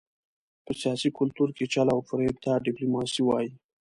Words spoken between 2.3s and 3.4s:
ته ډیپلوماسي